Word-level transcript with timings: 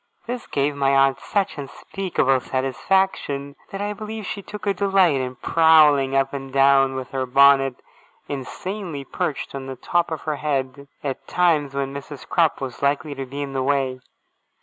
This 0.25 0.47
gave 0.47 0.75
my 0.75 0.89
aunt 0.95 1.19
such 1.19 1.59
unspeakable 1.59 2.39
satisfaction, 2.39 3.55
that 3.69 3.81
I 3.83 3.93
believe 3.93 4.25
she 4.25 4.41
took 4.41 4.65
a 4.65 4.73
delight 4.73 5.21
in 5.21 5.35
prowling 5.35 6.15
up 6.15 6.33
and 6.33 6.51
down, 6.51 6.95
with 6.95 7.11
her 7.11 7.27
bonnet 7.27 7.75
insanely 8.27 9.03
perched 9.03 9.53
on 9.53 9.67
the 9.67 9.75
top 9.75 10.09
of 10.09 10.21
her 10.21 10.37
head, 10.37 10.87
at 11.03 11.27
times 11.27 11.75
when 11.75 11.93
Mrs. 11.93 12.27
Crupp 12.27 12.59
was 12.61 12.81
likely 12.81 13.13
to 13.13 13.27
be 13.27 13.43
in 13.43 13.53
the 13.53 13.61
way. 13.61 13.99